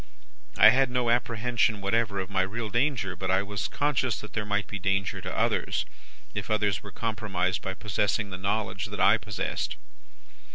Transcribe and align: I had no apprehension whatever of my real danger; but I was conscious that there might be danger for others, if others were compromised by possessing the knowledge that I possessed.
I 0.57 0.69
had 0.69 0.89
no 0.89 1.11
apprehension 1.11 1.79
whatever 1.79 2.17
of 2.19 2.27
my 2.31 2.41
real 2.41 2.69
danger; 2.71 3.15
but 3.15 3.29
I 3.29 3.43
was 3.43 3.67
conscious 3.67 4.19
that 4.19 4.33
there 4.33 4.47
might 4.47 4.65
be 4.65 4.79
danger 4.79 5.21
for 5.21 5.31
others, 5.31 5.85
if 6.33 6.49
others 6.49 6.81
were 6.81 6.91
compromised 6.91 7.61
by 7.61 7.75
possessing 7.75 8.31
the 8.31 8.37
knowledge 8.39 8.87
that 8.87 8.99
I 8.99 9.19
possessed. 9.19 9.75